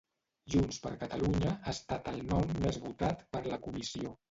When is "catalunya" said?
1.01-1.51